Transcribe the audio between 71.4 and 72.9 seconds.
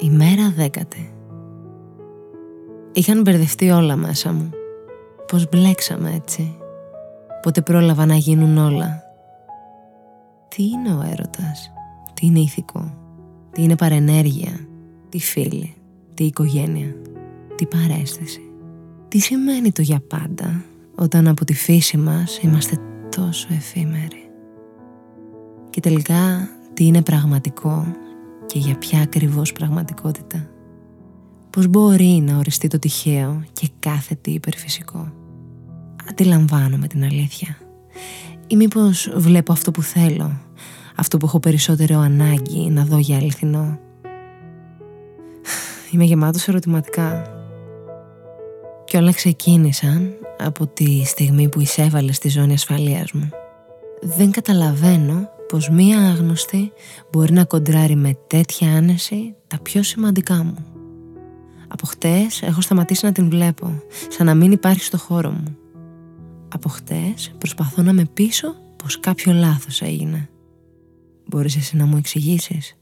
εσύ να μου εξηγήσεις;